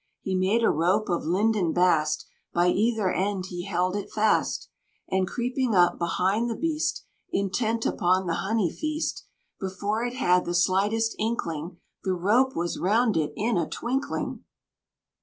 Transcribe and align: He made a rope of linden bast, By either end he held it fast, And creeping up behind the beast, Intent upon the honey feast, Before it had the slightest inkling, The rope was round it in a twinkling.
He 0.21 0.33
made 0.33 0.63
a 0.63 0.71
rope 0.71 1.09
of 1.09 1.25
linden 1.25 1.73
bast, 1.73 2.25
By 2.55 2.69
either 2.69 3.11
end 3.13 3.45
he 3.49 3.65
held 3.65 3.95
it 3.95 4.09
fast, 4.11 4.67
And 5.07 5.27
creeping 5.27 5.75
up 5.75 5.99
behind 5.99 6.49
the 6.49 6.55
beast, 6.55 7.05
Intent 7.31 7.85
upon 7.85 8.25
the 8.25 8.33
honey 8.41 8.71
feast, 8.73 9.27
Before 9.59 10.03
it 10.03 10.15
had 10.15 10.43
the 10.45 10.55
slightest 10.55 11.13
inkling, 11.19 11.77
The 12.03 12.15
rope 12.15 12.55
was 12.55 12.79
round 12.79 13.15
it 13.15 13.31
in 13.35 13.59
a 13.59 13.69
twinkling. 13.69 14.43